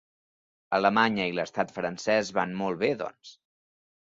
[0.77, 3.37] Alemanya i l’estat francès van molt bé, doncs.